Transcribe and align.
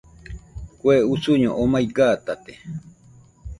Kue 0.79 0.97
usuño 1.13 1.49
omai 1.63 1.85
gatate 1.95 2.53